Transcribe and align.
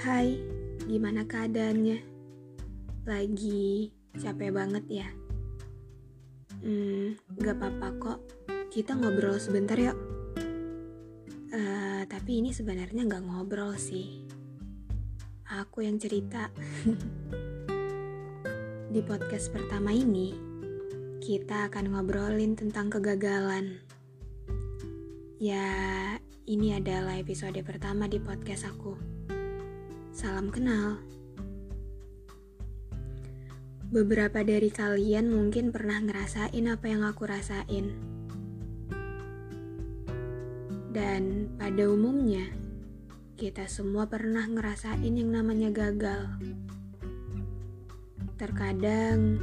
Hai, 0.00 0.32
gimana 0.88 1.28
keadaannya? 1.28 2.00
Lagi 3.04 3.92
capek 4.16 4.48
banget 4.48 4.80
ya? 4.88 5.08
Hmm, 6.64 7.20
gak 7.36 7.60
apa-apa 7.60 7.88
kok. 8.00 8.18
Kita 8.72 8.96
ngobrol 8.96 9.36
sebentar 9.36 9.76
yuk. 9.76 9.92
Uh, 11.52 12.08
tapi 12.08 12.40
ini 12.40 12.48
sebenarnya 12.48 13.12
gak 13.12 13.28
ngobrol 13.28 13.76
sih. 13.76 14.24
Aku 15.60 15.84
yang 15.84 16.00
cerita. 16.00 16.48
Di 18.96 19.04
podcast 19.04 19.52
pertama 19.52 19.92
ini, 19.92 20.32
kita 21.20 21.68
akan 21.68 21.92
ngobrolin 21.92 22.56
tentang 22.56 22.88
kegagalan. 22.88 23.84
Ya, 25.36 25.68
ini 26.48 26.72
adalah 26.72 27.20
episode 27.20 27.60
pertama 27.60 28.08
di 28.08 28.16
podcast 28.16 28.64
aku. 28.64 29.19
Salam 30.20 30.52
kenal. 30.52 31.00
Beberapa 33.88 34.44
dari 34.44 34.68
kalian 34.68 35.32
mungkin 35.32 35.72
pernah 35.72 35.96
ngerasain 35.96 36.60
apa 36.68 36.92
yang 36.92 37.08
aku 37.08 37.24
rasain. 37.24 37.96
Dan 40.92 41.48
pada 41.56 41.88
umumnya, 41.88 42.52
kita 43.40 43.64
semua 43.64 44.12
pernah 44.12 44.44
ngerasain 44.44 45.08
yang 45.08 45.32
namanya 45.32 45.72
gagal. 45.72 46.36
Terkadang, 48.36 49.40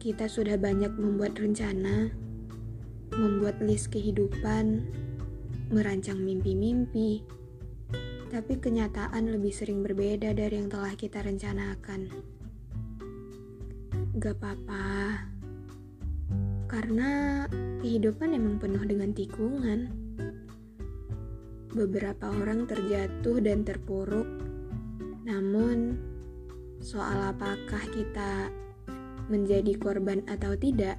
kita 0.00 0.32
sudah 0.32 0.56
banyak 0.56 0.96
membuat 0.96 1.36
rencana, 1.36 2.08
membuat 3.20 3.60
list 3.60 3.92
kehidupan, 3.92 4.80
merancang 5.68 6.24
mimpi-mimpi, 6.24 7.20
tapi 8.30 8.62
kenyataan 8.62 9.26
lebih 9.26 9.50
sering 9.50 9.82
berbeda 9.82 10.30
dari 10.30 10.54
yang 10.62 10.70
telah 10.70 10.94
kita 10.94 11.18
rencanakan. 11.18 12.06
Gak 14.22 14.38
apa-apa, 14.38 14.86
karena 16.70 17.44
kehidupan 17.82 18.30
emang 18.30 18.62
penuh 18.62 18.86
dengan 18.86 19.10
tikungan. 19.10 19.90
Beberapa 21.74 22.30
orang 22.30 22.70
terjatuh 22.70 23.42
dan 23.42 23.66
terpuruk, 23.66 24.26
namun 25.26 25.98
soal 26.78 27.34
apakah 27.34 27.82
kita 27.90 28.50
menjadi 29.26 29.74
korban 29.78 30.22
atau 30.30 30.54
tidak, 30.54 30.98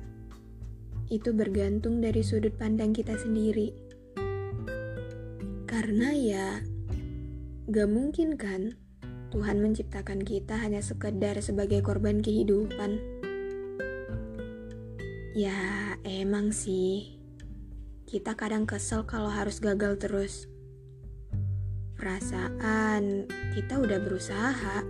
itu 1.11 1.31
bergantung 1.35 1.99
dari 1.99 2.23
sudut 2.23 2.55
pandang 2.55 2.91
kita 2.91 3.15
sendiri. 3.19 3.71
Karena 5.67 6.11
ya, 6.15 6.47
gak 7.69 7.89
mungkin 7.91 8.39
kan 8.41 8.73
Tuhan 9.31 9.63
menciptakan 9.63 10.27
kita 10.27 10.59
hanya 10.59 10.83
sekedar 10.83 11.39
sebagai 11.39 11.79
korban 11.79 12.19
kehidupan. 12.19 12.99
Ya, 15.31 15.95
emang 16.03 16.51
sih. 16.51 17.15
Kita 18.03 18.35
kadang 18.35 18.67
kesel 18.67 19.07
kalau 19.07 19.31
harus 19.31 19.63
gagal 19.63 20.03
terus. 20.03 20.51
Perasaan 21.95 23.31
kita 23.55 23.79
udah 23.79 24.03
berusaha. 24.03 24.83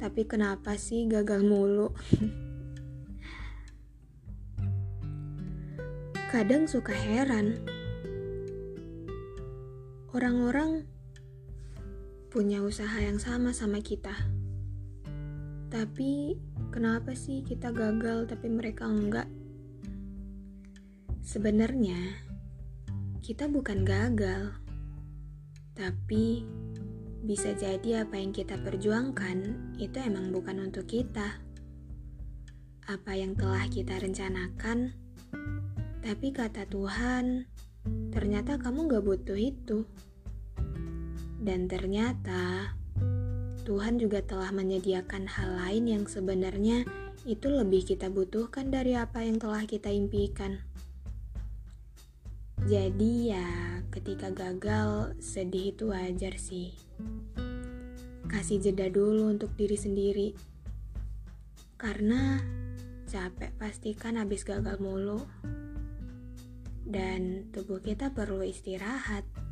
Tapi 0.00 0.22
kenapa 0.24 0.80
sih 0.80 1.04
gagal 1.04 1.44
mulu? 1.44 1.92
Kadang 6.32 6.64
suka 6.64 6.96
heran. 6.96 7.60
Orang-orang 10.16 10.95
punya 12.28 12.62
usaha 12.62 12.98
yang 12.98 13.16
sama 13.16 13.54
sama 13.54 13.78
kita. 13.80 14.14
Tapi 15.70 16.38
kenapa 16.70 17.12
sih 17.12 17.42
kita 17.42 17.74
gagal 17.74 18.30
tapi 18.30 18.46
mereka 18.48 18.86
enggak? 18.86 19.28
Sebenarnya 21.26 22.22
kita 23.26 23.50
bukan 23.50 23.82
gagal. 23.82 24.54
Tapi 25.74 26.46
bisa 27.26 27.50
jadi 27.58 28.06
apa 28.06 28.22
yang 28.22 28.30
kita 28.30 28.54
perjuangkan 28.62 29.74
itu 29.82 29.98
emang 29.98 30.30
bukan 30.30 30.70
untuk 30.70 30.86
kita. 30.86 31.42
Apa 32.86 33.18
yang 33.18 33.34
telah 33.34 33.66
kita 33.66 33.98
rencanakan, 33.98 34.94
tapi 36.06 36.30
kata 36.30 36.70
Tuhan, 36.70 37.50
ternyata 38.14 38.62
kamu 38.62 38.86
gak 38.86 39.02
butuh 39.02 39.34
itu. 39.34 39.82
Dan 41.46 41.70
ternyata 41.70 42.74
Tuhan 43.62 44.02
juga 44.02 44.18
telah 44.18 44.50
menyediakan 44.50 45.30
hal 45.30 45.62
lain 45.62 45.84
yang 45.86 46.04
sebenarnya 46.10 46.82
itu 47.22 47.46
lebih 47.46 47.86
kita 47.86 48.10
butuhkan 48.10 48.74
dari 48.74 48.98
apa 48.98 49.22
yang 49.22 49.38
telah 49.38 49.62
kita 49.62 49.94
impikan. 49.94 50.58
Jadi 52.66 53.30
ya, 53.30 53.78
ketika 53.94 54.34
gagal, 54.34 55.14
sedih 55.22 55.70
itu 55.70 55.94
wajar 55.94 56.34
sih. 56.34 56.74
Kasih 58.26 58.58
jeda 58.58 58.90
dulu 58.90 59.30
untuk 59.30 59.54
diri 59.54 59.78
sendiri. 59.78 60.28
Karena 61.78 62.42
capek 63.06 63.54
pastikan 63.54 64.18
habis 64.18 64.42
gagal 64.42 64.82
mulu. 64.82 65.22
Dan 66.82 67.54
tubuh 67.54 67.78
kita 67.78 68.10
perlu 68.10 68.42
istirahat 68.42 69.45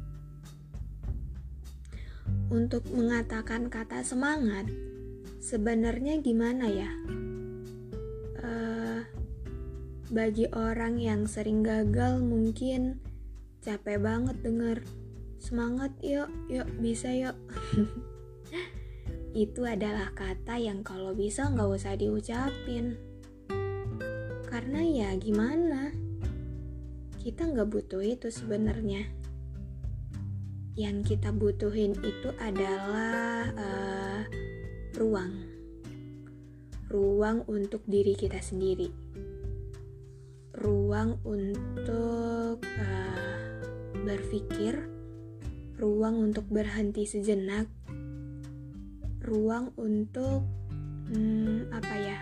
untuk 2.55 2.87
mengatakan 2.95 3.67
kata 3.67 4.07
semangat 4.07 4.71
sebenarnya 5.43 6.23
gimana 6.23 6.71
ya? 6.71 6.91
Uh, 8.39 9.03
bagi 10.15 10.47
orang 10.55 11.03
yang 11.03 11.27
sering 11.27 11.67
gagal 11.67 12.23
mungkin 12.23 13.03
capek 13.59 13.99
banget 13.99 14.39
denger 14.47 14.79
semangat 15.43 15.91
yuk, 15.99 16.31
yuk 16.47 16.71
bisa 16.79 17.11
yuk. 17.11 17.35
Itu 19.35 19.67
adalah 19.67 20.15
kata 20.15 20.63
yang 20.63 20.87
kalau 20.87 21.11
bisa 21.11 21.51
nggak 21.51 21.67
usah 21.75 21.99
diucapin. 21.99 22.95
Karena 24.47 24.79
ya 24.87 25.11
gimana? 25.19 25.91
Kita 27.19 27.51
nggak 27.51 27.67
butuh 27.67 28.05
itu 28.05 28.31
sebenarnya 28.31 29.24
yang 30.75 31.07
kita 31.07 31.31
butuhin 31.31 31.95
itu 32.03 32.35
adalah 32.43 33.47
uh, 33.55 34.21
ruang. 34.99 35.47
Ruang 36.91 37.47
untuk 37.47 37.87
diri 37.87 38.19
kita 38.19 38.43
sendiri. 38.43 38.91
Ruang 40.59 41.23
untuk 41.23 42.59
uh, 42.59 43.47
berpikir. 44.03 44.83
Ruang 45.79 46.19
untuk 46.31 46.47
berhenti 46.51 47.07
sejenak. 47.07 47.71
Ruang 49.23 49.71
untuk 49.79 50.43
hmm, 51.11 51.71
apa 51.71 51.95
ya 51.97 52.19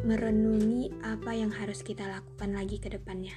merenungi 0.00 1.04
apa 1.04 1.36
yang 1.36 1.52
harus 1.52 1.84
kita 1.84 2.08
lakukan 2.08 2.56
lagi 2.56 2.80
ke 2.80 2.88
depannya. 2.88 3.36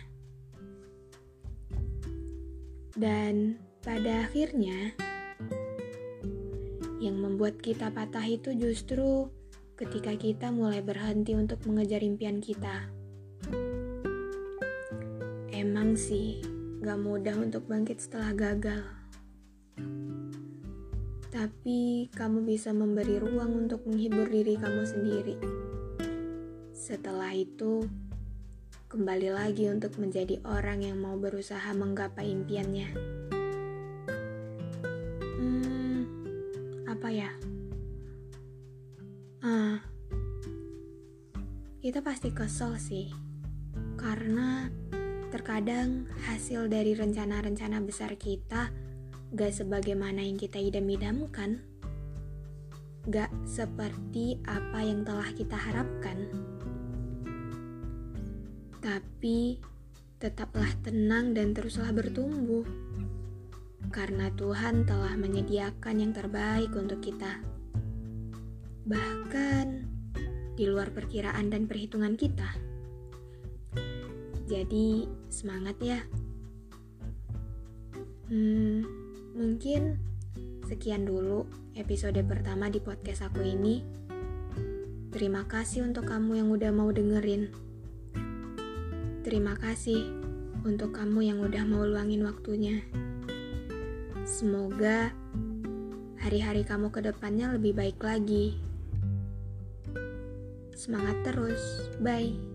Dan 2.95 3.59
pada 3.83 4.23
akhirnya, 4.23 4.95
yang 7.03 7.19
membuat 7.19 7.59
kita 7.59 7.91
patah 7.91 8.23
itu 8.23 8.55
justru 8.55 9.27
ketika 9.75 10.15
kita 10.15 10.55
mulai 10.55 10.79
berhenti 10.79 11.35
untuk 11.35 11.59
mengejar 11.67 11.99
impian 11.99 12.39
kita. 12.39 12.87
Emang 15.51 15.99
sih, 15.99 16.39
gak 16.79 16.95
mudah 16.95 17.35
untuk 17.35 17.67
bangkit 17.67 17.99
setelah 17.99 18.31
gagal. 18.31 18.87
Tapi 21.27 22.07
kamu 22.15 22.47
bisa 22.47 22.71
memberi 22.71 23.19
ruang 23.19 23.67
untuk 23.67 23.83
menghibur 23.83 24.31
diri 24.31 24.55
kamu 24.55 24.83
sendiri. 24.87 25.35
Setelah 26.71 27.35
itu, 27.35 27.83
kembali 28.87 29.27
lagi 29.27 29.67
untuk 29.67 29.99
menjadi 29.99 30.39
orang 30.47 30.87
yang 30.87 31.03
mau 31.03 31.19
berusaha 31.19 31.75
menggapai 31.75 32.31
impiannya. 32.31 33.22
Apa 37.03 37.11
ya? 37.11 37.35
Ah, 39.43 39.75
kita 41.83 41.99
pasti 41.99 42.31
kesel 42.31 42.79
sih, 42.79 43.11
karena 43.99 44.71
terkadang 45.27 46.07
hasil 46.23 46.71
dari 46.71 46.95
rencana-rencana 46.95 47.83
besar 47.83 48.15
kita 48.15 48.71
gak 49.35 49.51
sebagaimana 49.51 50.23
yang 50.23 50.39
kita 50.39 50.63
idam-idamkan, 50.63 51.59
gak 53.11 53.35
seperti 53.43 54.39
apa 54.47 54.79
yang 54.79 55.03
telah 55.03 55.27
kita 55.35 55.59
harapkan. 55.59 56.31
Tapi 58.79 59.59
tetaplah 60.23 60.71
tenang 60.79 61.35
dan 61.35 61.51
teruslah 61.51 61.91
bertumbuh 61.91 62.63
karena 63.93 64.33
Tuhan 64.33 64.89
telah 64.89 65.13
menyediakan 65.13 66.01
yang 66.01 66.11
terbaik 66.17 66.73
untuk 66.73 66.99
kita. 66.99 67.37
bahkan 68.83 69.87
di 70.59 70.67
luar 70.67 70.91
perkiraan 70.91 71.47
dan 71.47 71.71
perhitungan 71.71 72.19
kita. 72.19 72.51
Jadi, 74.43 75.07
semangat 75.31 75.79
ya! 75.79 76.03
Hmm, 78.27 78.83
mungkin 79.39 79.95
sekian 80.67 81.07
dulu 81.07 81.47
episode 81.79 82.19
pertama 82.27 82.67
di 82.67 82.83
podcast 82.83 83.23
aku 83.23 83.39
ini. 83.39 83.79
Terima 85.15 85.47
kasih 85.47 85.87
untuk 85.87 86.11
kamu 86.11 86.43
yang 86.43 86.49
udah 86.51 86.71
mau 86.75 86.89
dengerin. 86.91 87.53
Terima 89.23 89.55
kasih 89.55 90.11
untuk 90.67 90.91
kamu 90.91 91.19
yang 91.23 91.39
udah 91.39 91.63
mau 91.63 91.87
luangin 91.87 92.27
waktunya. 92.27 92.83
Semoga 94.23 95.11
hari-hari 96.23 96.63
kamu 96.63 96.95
ke 96.95 97.03
depannya 97.03 97.51
lebih 97.59 97.75
baik 97.75 97.99
lagi. 97.99 98.55
Semangat 100.71 101.27
terus, 101.27 101.91
bye. 101.99 102.52